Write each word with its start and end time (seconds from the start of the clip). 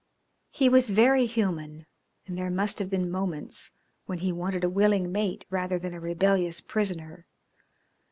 He 0.49 0.67
was 0.67 0.89
very 0.89 1.27
human, 1.27 1.85
and 2.25 2.35
there 2.35 2.49
must 2.49 2.79
have 2.79 2.89
been 2.89 3.11
moments 3.11 3.71
when 4.07 4.17
he 4.17 4.31
wanted 4.31 4.63
a 4.63 4.67
willing 4.67 5.11
mate 5.11 5.45
rather 5.51 5.77
than 5.77 5.93
a 5.93 5.99
rebellious 5.99 6.59
prisoner. 6.59 7.27